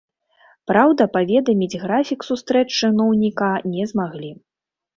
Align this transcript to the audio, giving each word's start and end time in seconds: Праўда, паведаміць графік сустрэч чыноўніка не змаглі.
Праўда, 0.71 1.07
паведаміць 1.17 1.79
графік 1.85 2.25
сустрэч 2.29 2.65
чыноўніка 2.81 3.53
не 3.77 3.83
змаглі. 3.95 4.37